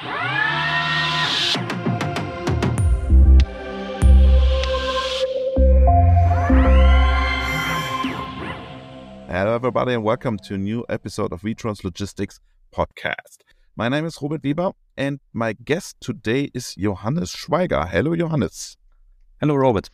[0.00, 0.14] Hello,
[9.54, 12.38] everybody, and welcome to a new episode of Witron's Logistics
[12.72, 13.38] Podcast.
[13.74, 17.88] My name is Robert Weber, and my guest today is Johannes Schweiger.
[17.88, 18.76] Hello, Johannes.
[19.40, 19.90] Hello, Robert.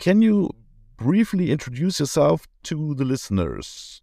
[0.00, 0.50] Can you
[0.96, 3.99] briefly introduce yourself to the listeners?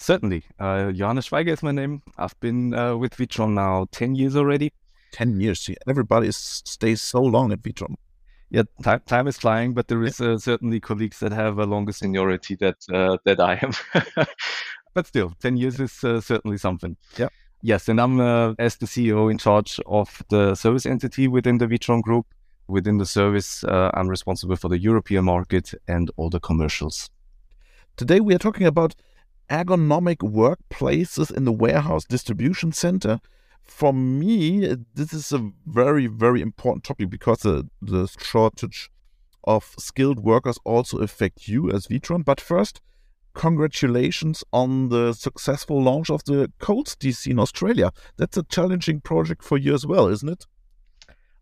[0.00, 0.44] Certainly.
[0.58, 2.02] Uh, Johannes Schweiger is my name.
[2.16, 4.72] I've been uh, with Witron now 10 years already.
[5.12, 5.68] 10 years.
[5.86, 7.96] Everybody stays so long at Witron.
[8.48, 11.92] Yeah, time, time is flying, but there is uh, certainly colleagues that have a longer
[11.92, 14.26] seniority that uh, that I am.
[14.94, 16.96] but still, 10 years is uh, certainly something.
[17.18, 17.28] Yeah.
[17.62, 21.66] Yes, and I'm uh, as the CEO in charge of the service entity within the
[21.68, 22.26] Witron Group.
[22.68, 27.10] Within the service, I'm responsible for the European market and all the commercials.
[27.96, 28.94] Today we are talking about
[29.50, 33.20] ergonomic workplaces in the warehouse distribution center
[33.70, 38.90] for me, this is a very, very important topic because the, the shortage
[39.44, 42.24] of skilled workers also affect you as Witron.
[42.24, 42.80] But first,
[43.32, 47.92] congratulations on the successful launch of the Coles DC in Australia.
[48.16, 50.46] That's a challenging project for you as well, isn't it?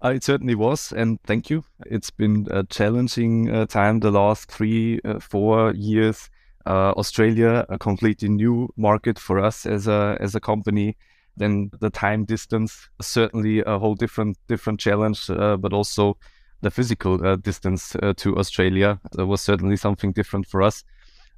[0.05, 1.65] Uh, it certainly was, and thank you.
[1.87, 6.31] It's been a challenging uh, time the last three, uh, four years.
[6.69, 10.97] Uh, Australia, a completely new market for us as a as a company
[11.39, 16.17] then the time distance certainly a whole different different challenge, uh, but also
[16.61, 20.85] the physical uh, distance uh, to Australia was certainly something different for us.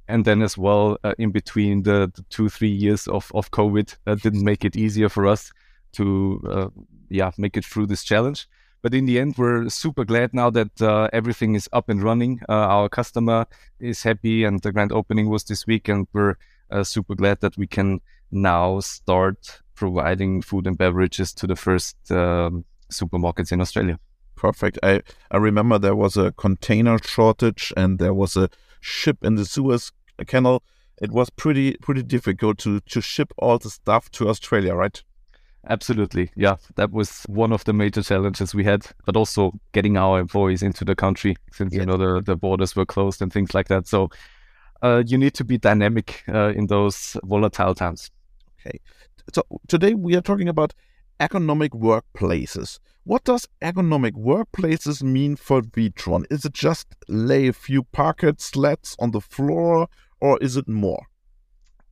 [0.07, 3.95] And then as well, uh, in between the, the, two three years of of COVID,
[4.21, 5.51] didn't make it easier for us
[5.93, 6.69] to uh,
[7.09, 8.47] yeah make it through this challenge.
[8.81, 12.41] But in the end, we're super glad now that uh, everything is up and running.
[12.49, 13.45] Uh, our customer
[13.79, 16.35] is happy, and the grand opening was this week, and we're
[16.71, 21.95] uh, super glad that we can now start providing food and beverages to the first
[22.11, 23.99] um, supermarkets in Australia.
[24.35, 24.79] Perfect.
[24.81, 28.49] I, I remember there was a container shortage and there was a
[28.79, 29.91] ship in the Suez
[30.25, 30.63] Canal.
[31.01, 35.03] It was pretty pretty difficult to to ship all the stuff to Australia, right?
[35.69, 36.31] Absolutely.
[36.35, 40.63] Yeah, that was one of the major challenges we had, but also getting our employees
[40.63, 43.87] into the country since you know the, the borders were closed and things like that.
[43.87, 44.09] So
[44.81, 48.09] uh, you need to be dynamic uh, in those volatile times.
[48.59, 48.79] Okay.
[49.33, 50.73] So today we are talking about
[51.19, 52.79] ergonomic workplaces.
[53.03, 56.25] What does ergonomic workplaces mean for Witron?
[56.31, 59.87] Is it just lay a few parquet slats on the floor
[60.19, 61.05] or is it more?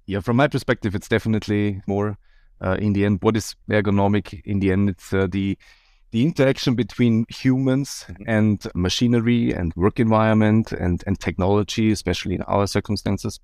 [0.08, 2.18] Yeah, from my perspective, it's definitely more.
[2.62, 4.42] Uh, in the end, what is ergonomic?
[4.46, 5.58] In the end, it's uh, the
[6.12, 8.24] the interaction between humans mm-hmm.
[8.28, 13.40] and machinery and work environment and, and technology, especially in our circumstances.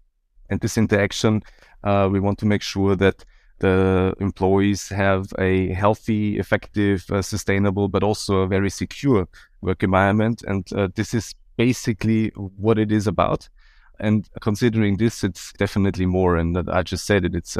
[0.50, 1.44] And this interaction,
[1.84, 3.24] uh, we want to make sure that
[3.60, 9.28] the employees have a healthy, effective, uh, sustainable, but also a very secure
[9.62, 10.44] work environment.
[10.48, 13.48] And uh, this is basically what it is about.
[14.00, 16.36] And considering this, it's definitely more.
[16.36, 17.34] And I just said it.
[17.34, 17.56] It's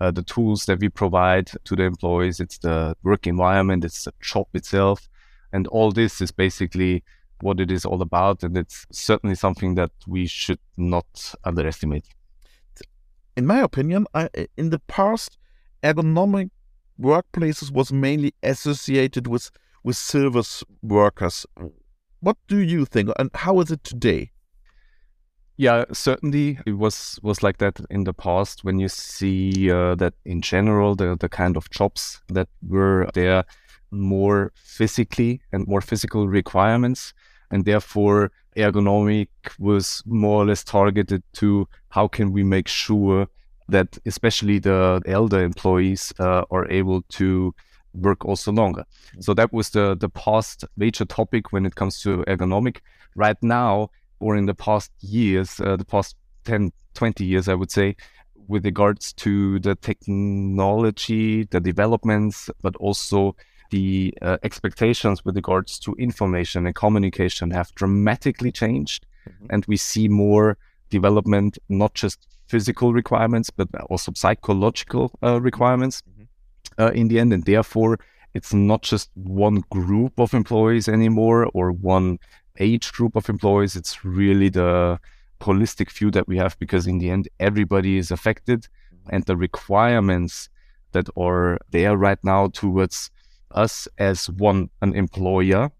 [0.00, 2.40] uh, the tools that we provide to the employees.
[2.40, 3.84] It's the work environment.
[3.84, 5.08] It's the job itself,
[5.52, 7.02] and all this is basically
[7.40, 8.42] what it is all about.
[8.42, 12.06] And it's certainly something that we should not underestimate
[13.36, 15.38] in my opinion, I, in the past,
[15.82, 16.50] ergonomic
[17.00, 19.50] workplaces was mainly associated with
[19.82, 21.46] with service workers.
[22.20, 24.32] What do you think, and how is it today?
[25.60, 28.64] Yeah, certainly it was was like that in the past.
[28.64, 33.44] When you see uh, that in general, the the kind of jobs that were there,
[33.90, 37.12] more physically and more physical requirements,
[37.50, 39.28] and therefore ergonomic
[39.58, 43.28] was more or less targeted to how can we make sure
[43.68, 47.54] that especially the elder employees uh, are able to
[47.92, 48.86] work also longer.
[49.20, 52.78] So that was the the past major topic when it comes to ergonomic.
[53.14, 57.70] Right now, or in the past years, uh, the past 10, 20 years, I would
[57.70, 57.96] say,
[58.48, 63.36] with regards to the technology, the developments, but also
[63.70, 69.06] the uh, expectations with regards to information and communication have dramatically changed.
[69.28, 69.46] Mm-hmm.
[69.50, 70.58] And we see more
[70.90, 76.82] development, not just physical requirements, but also psychological uh, requirements mm-hmm.
[76.82, 77.32] uh, in the end.
[77.32, 77.98] And therefore,
[78.34, 82.18] it's not just one group of employees anymore or one
[82.58, 83.76] age group of employees.
[83.76, 84.98] It's really the
[85.40, 88.68] holistic view that we have because in the end, everybody is affected.
[89.08, 90.48] And the requirements
[90.92, 93.10] that are there right now towards
[93.52, 95.70] us as one an employer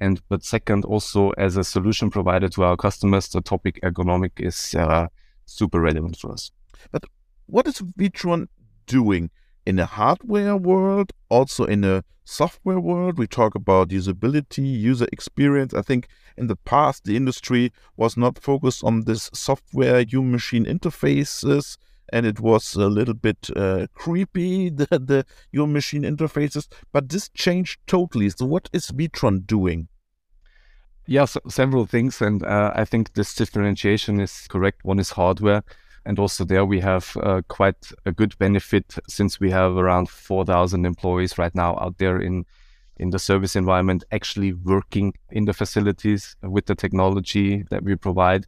[0.00, 4.74] and but second also as a solution provider to our customers the topic ergonomic is
[4.74, 5.06] uh,
[5.46, 6.50] super relevant for us
[6.92, 7.04] but
[7.46, 8.48] what is Witron
[8.86, 9.30] doing
[9.66, 13.18] in a hardware world, also in a software world.
[13.18, 15.74] We talk about usability, user experience.
[15.74, 20.64] I think in the past, the industry was not focused on this software human machine
[20.64, 21.76] interfaces.
[22.12, 26.68] And it was a little bit uh, creepy, the, the human machine interfaces.
[26.92, 28.30] But this changed totally.
[28.30, 29.88] So, what is Witron doing?
[31.06, 32.20] Yeah, so several things.
[32.20, 34.84] And uh, I think this differentiation is correct.
[34.84, 35.62] One is hardware
[36.06, 40.84] and also there we have uh, quite a good benefit since we have around 4,000
[40.84, 42.44] employees right now out there in
[42.96, 48.46] in the service environment, actually working in the facilities with the technology that we provide.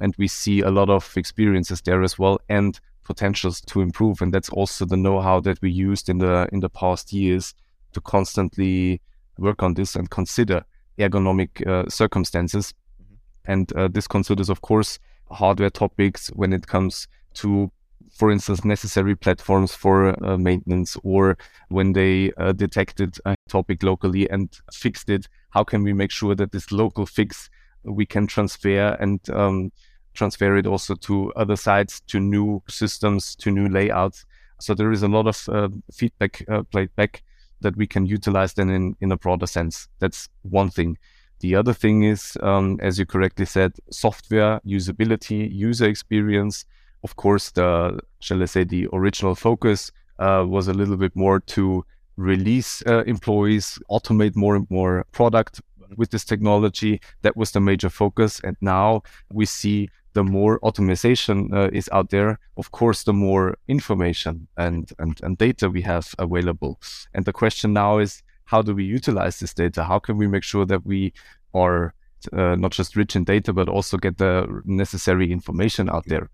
[0.00, 4.20] And we see a lot of experiences there as well and potentials to improve.
[4.20, 7.54] And that's also the know-how that we used in the in the past years
[7.92, 9.00] to constantly
[9.38, 10.64] work on this and consider
[10.98, 12.74] ergonomic uh, circumstances.
[13.00, 13.52] Mm-hmm.
[13.52, 14.98] And uh, this considers, of course,
[15.30, 17.70] hardware topics when it comes to
[18.14, 21.36] for instance, necessary platforms for uh, maintenance, or
[21.68, 26.34] when they uh, detected a topic locally and fixed it, how can we make sure
[26.36, 27.50] that this local fix
[27.82, 29.72] we can transfer and um,
[30.14, 34.24] transfer it also to other sites, to new systems, to new layouts?
[34.60, 37.24] So there is a lot of uh, feedback uh, played back
[37.62, 39.88] that we can utilize then in, in a broader sense.
[39.98, 40.98] That's one thing.
[41.40, 46.64] The other thing is, um, as you correctly said, software usability, user experience.
[47.02, 51.40] Of course, the shall I say the original focus uh, was a little bit more
[51.40, 51.84] to
[52.16, 55.60] release uh, employees, automate more and more product
[55.96, 57.00] with this technology.
[57.22, 59.02] That was the major focus, and now
[59.32, 64.90] we see the more automation uh, is out there, of course, the more information and,
[64.98, 66.80] and, and data we have available.
[67.12, 69.84] And the question now is, how do we utilize this data?
[69.84, 71.12] How can we make sure that we
[71.52, 71.94] are
[72.32, 76.30] uh, not just rich in data, but also get the necessary information out there?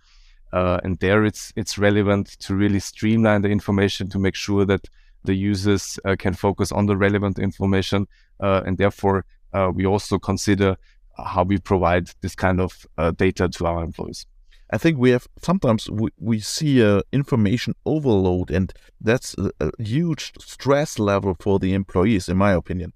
[0.53, 4.89] Uh, and there, it's it's relevant to really streamline the information to make sure that
[5.25, 8.07] the users uh, can focus on the relevant information,
[8.41, 10.77] uh, and therefore uh, we also consider
[11.17, 14.27] how we provide this kind of uh, data to our employees.
[14.73, 19.71] I think we have sometimes we, we see a information overload, and that's a, a,
[19.83, 22.93] huge stress level for the employees, in my opinion.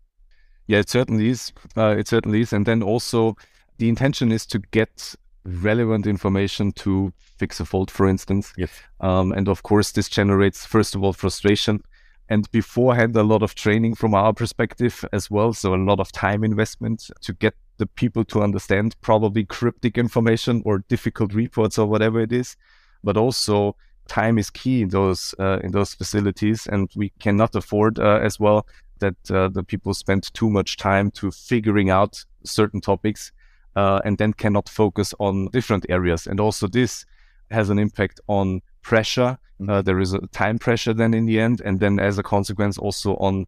[0.66, 1.52] Yeah, it certainly is.
[1.76, 3.36] Uh, it certainly is, and then also
[3.78, 8.52] the intention is to get relevant information to fix a fault, for instance.
[8.56, 8.70] Yes.
[9.00, 11.82] Um, and of course, this generates first of all frustration,
[12.28, 15.52] and beforehand a lot of training from our perspective as well.
[15.52, 20.62] So a lot of time investment to get the people to understand probably cryptic information
[20.64, 22.56] or difficult reports or whatever it is,
[23.02, 23.76] but also
[24.06, 28.38] time is key in those uh, in those facilities, and we cannot afford uh, as
[28.38, 28.66] well
[29.00, 33.32] that uh, the people spend too much time to figuring out certain topics
[33.76, 36.26] uh, and then cannot focus on different areas.
[36.26, 37.04] And also this
[37.50, 39.38] has an impact on pressure.
[39.60, 39.70] Mm-hmm.
[39.70, 42.78] Uh, there is a time pressure then in the end, and then as a consequence
[42.78, 43.46] also on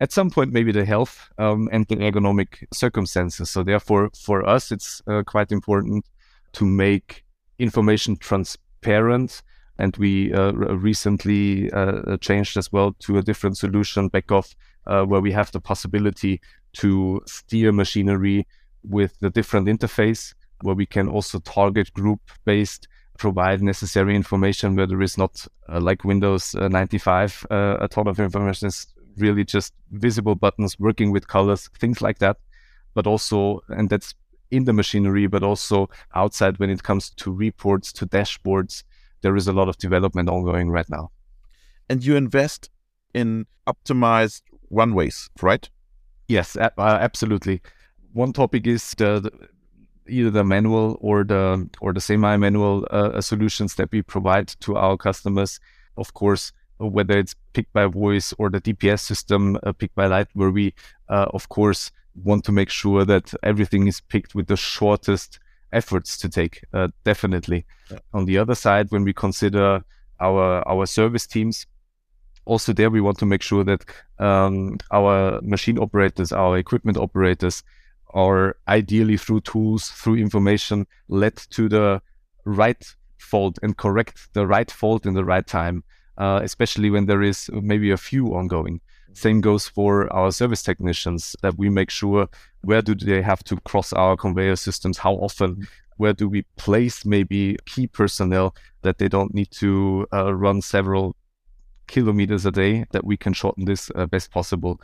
[0.00, 3.50] at some point maybe the health um, and the ergonomic circumstances.
[3.50, 6.06] So therefore, for us, it's uh, quite important
[6.54, 7.24] to make
[7.58, 9.42] information transparent.
[9.78, 14.54] And we uh, recently uh, changed as well to a different solution back off
[14.86, 16.40] uh, where we have the possibility
[16.74, 18.46] to steer machinery
[18.84, 22.88] with the different interface, where we can also target group based
[23.18, 28.08] provide necessary information where there is not uh, like Windows uh, 95 uh, a ton
[28.08, 32.36] of information is really just visible buttons, working with colors, things like that.
[32.94, 34.14] But also, and that's
[34.50, 38.84] in the machinery, but also outside when it comes to reports, to dashboards,
[39.22, 41.10] there is a lot of development ongoing right now.
[41.88, 42.70] And you invest
[43.14, 45.68] in optimized runways, right?
[46.28, 47.60] Yes, uh, absolutely.
[48.12, 49.30] One topic is the, the,
[50.06, 54.96] either the manual or the or the semi-manual uh, solutions that we provide to our
[54.96, 55.58] customers.
[55.96, 60.28] Of course, whether it's picked by voice or the DPS system uh, pick by light,
[60.34, 60.74] where we,
[61.08, 61.90] uh, of course,
[62.22, 65.38] want to make sure that everything is picked with the shortest
[65.72, 66.62] efforts to take.
[66.72, 67.66] Uh, definitely.
[67.90, 67.98] Yeah.
[68.12, 69.84] On the other side, when we consider
[70.20, 71.66] our our service teams,
[72.44, 73.84] also there we want to make sure that
[74.18, 77.62] um, our machine operators, our equipment operators,
[78.10, 82.00] are ideally through tools, through information, led to the
[82.44, 85.82] right fault and correct the right fault in the right time
[86.18, 88.80] uh, especially when there is maybe a few ongoing.
[89.12, 92.28] Same goes for our service technicians that we make sure
[92.62, 95.68] where do they have to cross our conveyor systems, how often,
[95.98, 101.14] where do we place maybe key personnel that they don't need to uh, run several
[101.86, 104.80] kilometers a day, that we can shorten this uh, best possible.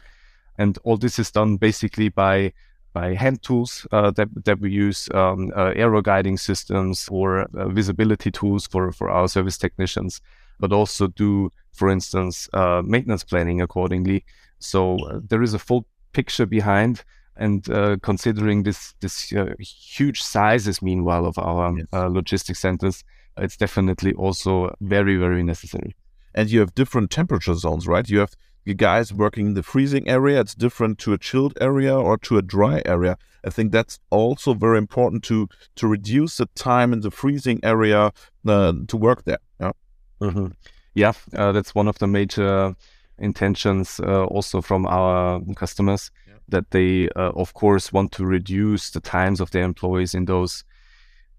[0.58, 2.52] And all this is done basically by
[2.92, 7.68] by hand tools uh, that that we use, um, uh, aero guiding systems or uh,
[7.68, 10.20] visibility tools for for our service technicians
[10.60, 14.24] but also do, for instance, uh, maintenance planning accordingly.
[14.58, 17.02] So uh, there is a full picture behind.
[17.36, 21.86] And uh, considering this this uh, huge sizes, meanwhile, of our yes.
[21.92, 23.02] logistics centers,
[23.38, 25.96] it's definitely also very very necessary.
[26.34, 28.08] And you have different temperature zones, right?
[28.08, 30.40] You have you guys working in the freezing area.
[30.40, 33.16] It's different to a chilled area or to a dry area.
[33.44, 38.12] I think that's also very important to to reduce the time in the freezing area
[38.46, 39.38] uh, to work there.
[39.58, 39.72] Yeah,
[40.20, 40.46] mm-hmm.
[40.94, 42.74] yeah, uh, that's one of the major
[43.18, 46.34] intentions uh, also from our customers yeah.
[46.48, 50.64] that they, uh, of course, want to reduce the times of their employees in those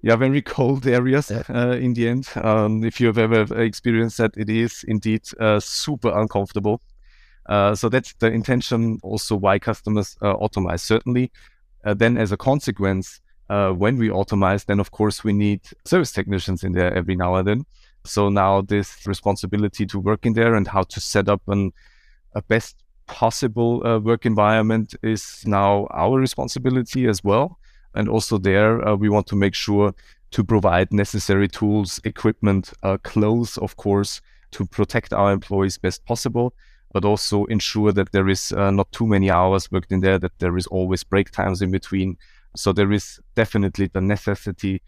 [0.01, 1.43] yeah, very cold areas yeah.
[1.49, 2.27] uh, in the end.
[2.35, 6.81] Um, if you have ever experienced that, it is indeed uh, super uncomfortable.
[7.47, 10.81] Uh, so that's the intention also why customers uh, automize.
[10.81, 11.31] Certainly,
[11.83, 13.19] uh, then as a consequence,
[13.49, 17.35] uh, when we automate, then of course we need service technicians in there every now
[17.35, 17.65] and then.
[18.03, 21.71] So now this responsibility to work in there and how to set up an,
[22.33, 27.59] a best possible uh, work environment is now our responsibility as well.
[27.93, 29.93] And also there, uh, we want to make sure
[30.31, 32.71] to provide necessary tools, equipment,
[33.03, 36.53] clothes, of course, to protect our employees best possible
[36.93, 40.37] but also ensure that there is uh, not too many hours worked in there, that
[40.39, 42.17] there is always break times in between.
[42.55, 44.81] So there is definitely the necessity,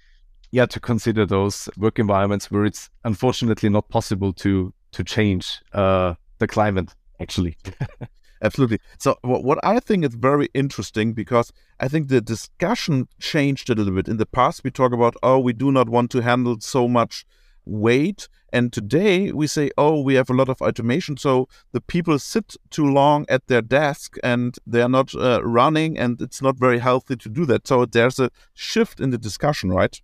[0.54, 6.14] yeah, to consider those work environments where it's unfortunately not possible to to change uh,
[6.38, 6.94] the climate.
[7.20, 7.58] Actually.
[8.44, 8.80] Absolutely.
[9.00, 13.96] So what I think is very interesting because I think the discussion changed a little
[13.96, 14.08] bit.
[14.08, 17.26] In the past, we talk about, oh, we do not want to handle so much
[17.66, 18.28] weight.
[18.52, 21.18] And today we say, oh, we have a lot of automation.
[21.18, 26.22] So the people sit too long at their desk and they're not uh, running, and
[26.22, 27.68] it's not very healthy to do that.
[27.68, 30.00] So there's a shift in the discussion, right?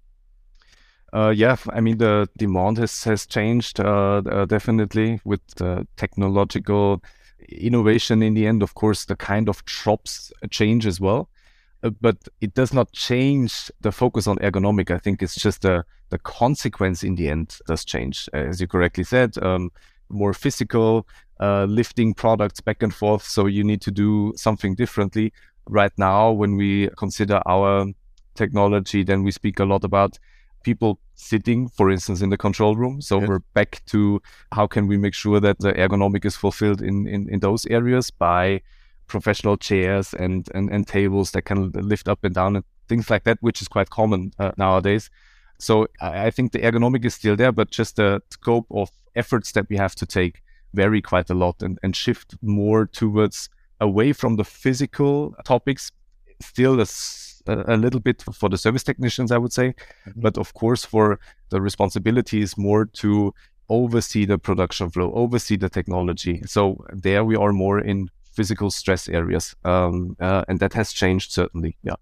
[1.12, 7.02] Uh, yeah, I mean the demand has has changed uh, uh, definitely with the technological
[7.48, 8.22] innovation.
[8.22, 11.30] In the end, of course, the kind of jobs change as well.
[11.82, 14.92] Uh, but it does not change the focus on ergonomic.
[14.92, 19.04] I think it's just the the consequence in the end does change, as you correctly
[19.04, 19.38] said.
[19.42, 19.72] Um,
[20.10, 21.08] more physical,
[21.40, 23.24] uh, lifting products back and forth.
[23.24, 25.32] So you need to do something differently.
[25.68, 27.86] Right now, when we consider our
[28.36, 30.18] technology, then we speak a lot about
[30.64, 33.02] people sitting, for instance, in the control room.
[33.02, 33.28] So yes.
[33.28, 37.30] we're back to how can we make sure that the ergonomic is fulfilled in, in,
[37.30, 38.62] in those areas by
[39.08, 43.24] professional chairs and, and, and tables that can lift up and down and things like
[43.26, 45.10] that, which is quite common uh, nowadays.
[45.58, 49.52] So I, I, think the ergonomic is still there, but just the scope of efforts
[49.54, 50.42] that we have to take
[50.74, 53.50] vary quite a lot and, and shift more towards
[53.82, 55.92] away from the physical topics,
[56.42, 56.86] still a,
[57.50, 59.70] a little bit for the service technicians, I would say.
[59.70, 60.22] Mm-hmm.
[60.22, 63.34] But of course, for the responsibility is more to
[63.70, 66.42] oversee the production flow, oversee the technology.
[66.46, 69.56] So there we are more in physical stress areas.
[69.64, 71.78] Um, uh, and that has changed certainly.
[71.84, 71.96] Yeah.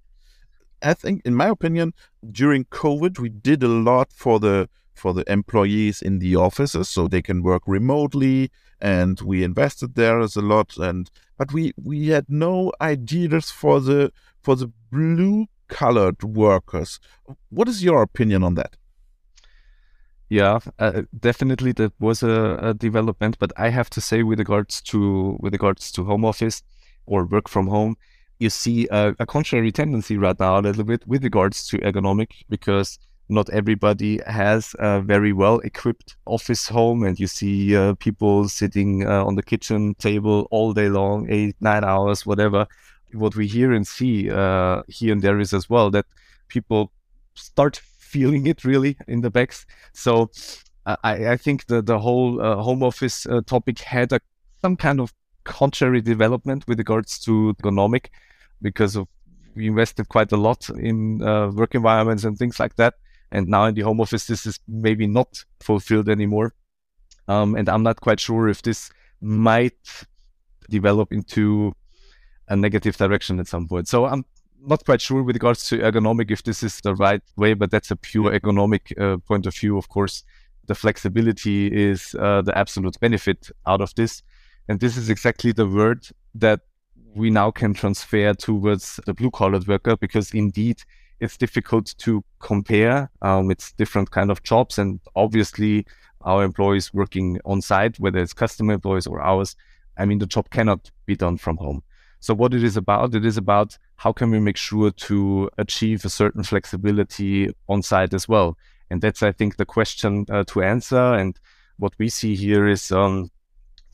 [0.82, 1.94] I think, in my opinion,
[2.30, 7.08] during COVID, we did a lot for the for the employees in the offices, so
[7.08, 8.50] they can work remotely,
[8.82, 10.78] and we invested there as a lot.
[10.78, 17.00] And but we we had no ideas for the for the blue colored workers.
[17.50, 18.76] What is your opinion on that?
[20.30, 23.40] Yeah, uh, definitely that was a, a, development.
[23.40, 26.64] But I have to say, with regards to with regards to home office
[27.06, 27.96] or work from home,
[28.40, 32.44] you see a, a contrary tendency right now a little bit with regards to ergonomic
[32.50, 38.48] because not everybody has a very well equipped office home, and you see uh, people
[38.48, 42.68] sitting uh, on the kitchen table all day long, eight nine hours, whatever.
[43.14, 46.06] What we hear and see uh, here and there is as well that
[46.48, 46.92] people
[47.36, 49.66] start feeling it really in the backs.
[49.94, 50.30] So
[50.86, 54.20] I, I think the the whole uh, home office uh, topic had a,
[54.62, 58.08] some kind of contrary development with regards to ergonomic
[58.62, 59.08] because of
[59.56, 62.94] we invested quite a lot in uh, work environments and things like that.
[63.32, 66.54] And now in the home office, this is maybe not fulfilled anymore.
[67.28, 68.90] Um, and I'm not quite sure if this
[69.22, 70.06] might
[70.70, 71.74] develop into
[72.48, 73.88] a negative direction at some point.
[73.88, 74.24] So I'm
[74.66, 77.92] not quite sure with regards to ergonomic if this is the right way, but that's
[77.92, 79.78] a pure economic uh, point of view.
[79.78, 80.24] Of course,
[80.68, 84.24] the flexibility is uh, the absolute benefit out of this.
[84.70, 86.62] And this is exactly the word that
[87.16, 90.82] we now can transfer towards the blue collar worker because indeed
[91.20, 93.10] it's difficult to compare.
[93.22, 94.78] Um, it's different kind of jobs.
[94.78, 95.86] And obviously
[96.22, 99.56] our employees working on site, whether it's customer employees or ours,
[99.98, 101.84] I mean, the job cannot be done from home.
[102.20, 106.04] So what it is about, it is about how can we make sure to achieve
[106.04, 108.58] a certain flexibility on site as well.
[108.90, 111.14] And that's, I think, the question uh, to answer.
[111.14, 111.40] And
[111.78, 113.30] what we see here is, um,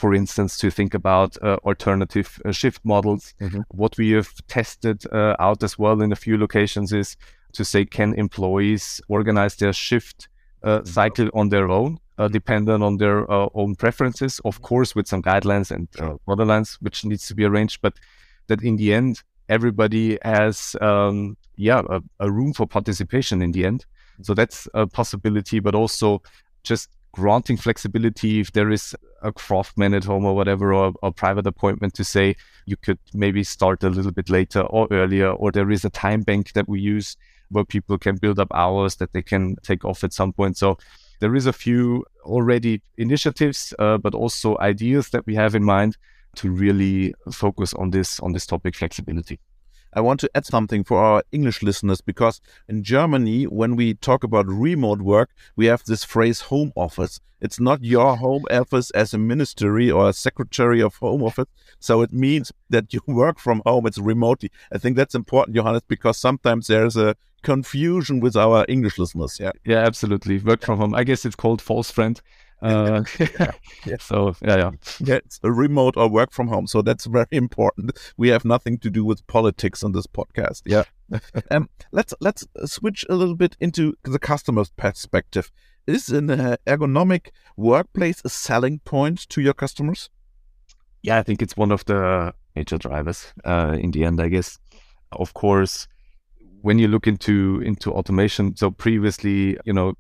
[0.03, 3.33] for instance, to think about uh, alternative uh, shift models.
[3.39, 3.61] Mm-hmm.
[3.69, 7.15] What we have tested uh, out as well in a few locations is
[7.53, 10.27] to say, can employees organize their shift
[10.61, 10.87] uh, mm-hmm.
[10.87, 11.99] cycle on their own?
[12.17, 16.73] Uh, dependent on their uh, own preferences, of course, with some guidelines and uh, borderlines,
[16.81, 17.79] which needs to be arranged.
[17.81, 17.93] But
[18.47, 23.65] that in the end, everybody has, um, yeah, a, a, room for participation in the
[23.65, 23.85] end.
[24.21, 26.21] So that's a possibility, but also
[26.61, 31.47] just granting flexibility if there is a craftsman at home or whatever, or a private
[31.47, 35.71] appointment to say you could maybe start a little bit later or earlier, or there
[35.71, 37.15] is a time bank that we use
[37.49, 40.57] where people can build up hours that they can take off at some point.
[40.57, 40.77] So
[41.19, 45.95] there is a few already initiatives, uh, but also ideas that we have in mind
[46.35, 49.39] to really focus on this on this topic flexibility.
[49.95, 54.23] I want to add something for our English listeners because in Germany, when we talk
[54.23, 57.19] about remote work, we have this phrase home office.
[57.41, 61.47] It's not your home office as a ministry or a secretary of home office.
[61.79, 64.49] So it means that you work from home, it's remotely.
[64.71, 69.39] I think that's important, Johannes, because sometimes there's a confusion with our English listeners.
[69.39, 69.51] Yeah.
[69.65, 70.39] Yeah, absolutely.
[70.39, 70.95] Work from home.
[70.95, 72.19] I guess it's called false friend.
[72.63, 73.03] Uh,
[73.85, 73.97] yeah.
[73.99, 75.15] So yeah, yeah, yeah.
[75.15, 76.65] It's a remote or work from home.
[76.65, 77.91] So that's very important.
[78.17, 80.61] We have nothing to do with politics on this podcast.
[80.65, 80.83] Yeah.
[81.51, 85.51] um, let's let's switch a little bit into the customer's perspective.
[85.85, 90.09] Is an uh, ergonomic workplace a selling point to your customers?
[91.01, 93.33] Yeah, I think it's one of the major drivers.
[93.43, 94.57] Uh, in the end, I guess.
[95.11, 95.87] Of course,
[96.61, 99.93] when you look into into automation, so previously, you know,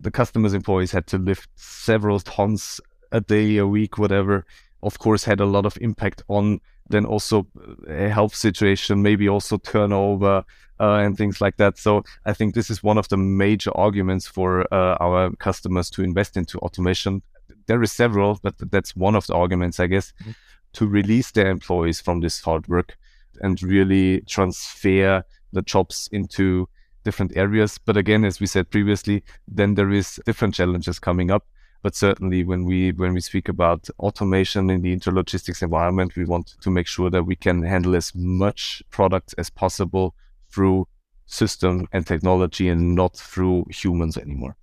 [0.00, 2.80] the customers' employees had to lift several tons
[3.12, 4.44] a day, a week, whatever,
[4.82, 7.46] of course, had a lot of impact on then also
[7.86, 10.44] a health situation, maybe also turnover
[10.80, 11.78] uh, and things like that.
[11.78, 16.02] So I think this is one of the major arguments for uh, our customers to
[16.02, 17.22] invest into automation.
[17.66, 20.30] There is several, but that's one of the arguments, I guess, mm-hmm.
[20.74, 22.96] to release their employees from this hard work
[23.40, 26.68] and really transfer the jobs into
[27.08, 27.78] different areas.
[27.86, 29.22] But again, as we said previously,
[29.58, 31.44] then there is different challenges coming up.
[31.82, 36.46] But certainly, when we when we speak about automation in the intralogistics environment, we want
[36.64, 40.06] to make sure that we can handle as much product as possible
[40.52, 40.86] through
[41.26, 44.54] system and technology, and not through humans anymore.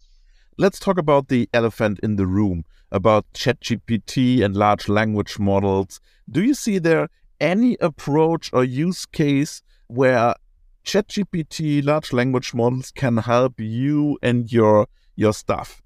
[0.57, 5.99] Let's talk about the elephant in the room about ChatGPT and large language models.
[6.29, 10.35] Do you see there any approach or use case where
[10.85, 15.81] ChatGPT, large language models can help you and your your staff.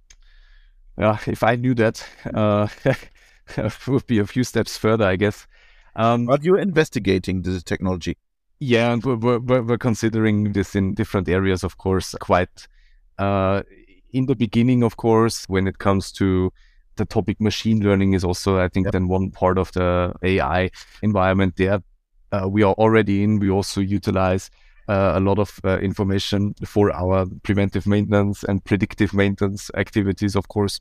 [0.97, 5.47] Yeah, if I knew that, uh, it would be a few steps further, I guess.
[5.95, 8.17] Um, but you're investigating this technology.
[8.59, 12.67] Yeah, and we're, we're, we're, considering this in different areas, of course, quite
[13.17, 13.63] uh,
[14.11, 16.51] in the beginning, of course, when it comes to
[16.95, 18.93] the topic machine learning is also, I think, yep.
[18.93, 21.81] then one part of the AI environment there.
[22.31, 23.39] Uh, we are already in.
[23.39, 24.49] We also utilize
[24.89, 30.47] uh, a lot of uh, information for our preventive maintenance and predictive maintenance activities, of
[30.47, 30.79] course.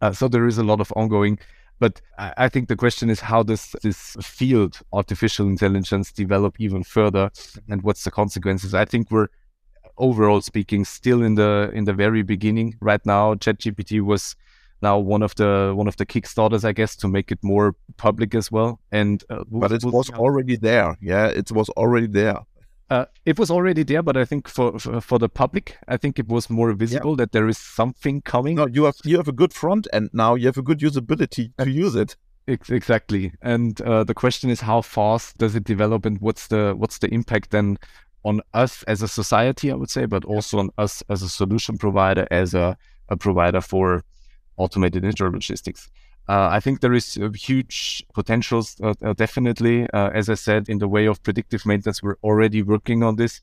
[0.00, 1.38] Uh, so there is a lot of ongoing.
[1.78, 6.82] But I, I think the question is how does this field, artificial intelligence, develop even
[6.84, 7.72] further, mm-hmm.
[7.72, 8.72] and what's the consequences?
[8.72, 9.28] I think we're
[9.98, 12.76] overall speaking still in the in the very beginning.
[12.80, 14.36] Right now, ChatGPT was
[14.82, 18.34] now one of the one of the kickstarters i guess to make it more public
[18.34, 22.38] as well and uh, but it was already there yeah it was already there
[22.90, 26.18] uh, it was already there, but I think for, for, for the public, I think
[26.18, 27.18] it was more visible yeah.
[27.18, 28.56] that there is something coming.
[28.56, 30.34] No, you have you have a good front end now.
[30.34, 32.16] You have a good usability to use it.
[32.46, 36.98] Exactly, and uh, the question is how fast does it develop, and what's the what's
[36.98, 37.78] the impact then
[38.24, 41.78] on us as a society, I would say, but also on us as a solution
[41.78, 42.76] provider, as a,
[43.08, 44.02] a provider for
[44.56, 45.88] automated intralogistics.
[46.30, 49.90] Uh, I think there is huge potentials, uh, uh, definitely.
[49.90, 53.42] Uh, as I said, in the way of predictive maintenance, we're already working on this.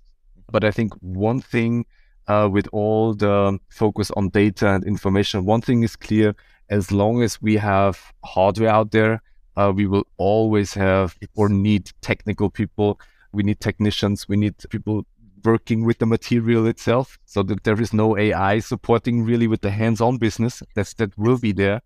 [0.50, 1.86] But I think one thing
[2.30, 6.34] uh, with all the focus on data and information, one thing is clear:
[6.70, 9.22] as long as we have hardware out there,
[9.58, 13.02] uh, we will always have or need technical people.
[13.34, 14.30] We need technicians.
[14.30, 15.06] We need people
[15.44, 19.72] working with the material itself, so that there is no AI supporting really with the
[19.72, 20.64] hands-on business.
[20.74, 21.82] That's that will be there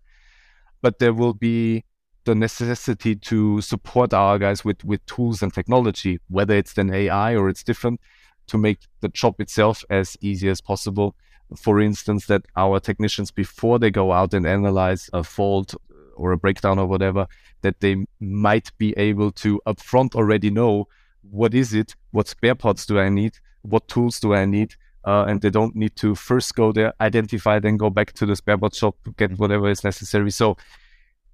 [0.82, 1.84] but there will be
[2.24, 7.34] the necessity to support our guys with with tools and technology, whether it's then AI
[7.34, 8.00] or it's different,
[8.48, 11.16] to make the job itself as easy as possible.
[11.56, 15.74] For instance, that our technicians before they go out and analyze a fault
[16.14, 17.26] or a breakdown or whatever,
[17.62, 20.88] that they might be able to upfront already know
[21.22, 25.24] what is it, what spare parts do I need, what tools do I need, uh,
[25.28, 28.58] and they don't need to first go there, identify, then go back to the spare
[28.58, 30.30] part shop, to get whatever is necessary.
[30.30, 30.56] So,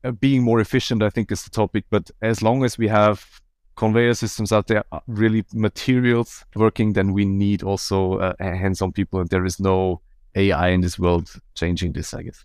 [0.05, 1.85] uh, being more efficient, I think, is the topic.
[1.91, 3.41] But as long as we have
[3.77, 9.21] conveyor systems out there, uh, really materials working, then we need also uh, hands-on people,
[9.21, 10.01] and there is no
[10.35, 12.45] AI in this world changing this, I guess.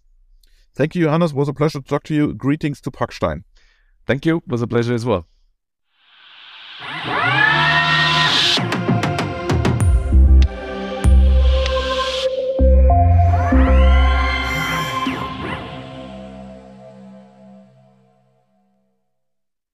[0.75, 1.31] Thank you, Johannes.
[1.31, 2.33] It was a pleasure to talk to you.
[2.33, 3.43] Greetings to Parkstein.
[4.07, 4.37] Thank you.
[4.37, 5.27] It was a pleasure as well.